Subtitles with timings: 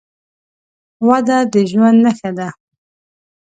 [1.07, 2.49] وده د ژوند نښه ده.